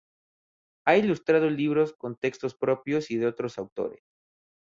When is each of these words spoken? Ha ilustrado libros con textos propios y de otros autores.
Ha 0.87 0.97
ilustrado 0.97 1.47
libros 1.47 1.93
con 1.93 2.15
textos 2.15 2.55
propios 2.55 3.11
y 3.11 3.17
de 3.17 3.27
otros 3.27 3.59
autores. 3.59 4.01